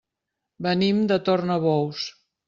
Venim 0.67 1.03
de 1.11 1.17
Tornabous. 1.27 2.07